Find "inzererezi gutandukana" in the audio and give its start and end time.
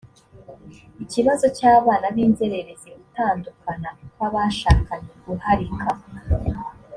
2.25-3.89